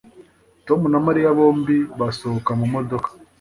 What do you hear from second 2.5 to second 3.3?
mu modoka